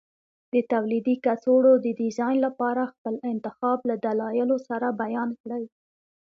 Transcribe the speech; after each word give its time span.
د 0.53 0.55
تولیدي 0.71 1.15
کڅوړو 1.25 1.73
د 1.85 1.87
ډیزاین 2.01 2.37
لپاره 2.47 2.89
خپل 2.93 3.13
انتخاب 3.31 3.79
له 3.89 3.95
دلایلو 4.05 4.57
سره 4.67 4.87
بیان 5.01 5.29
کړئ. 5.41 5.63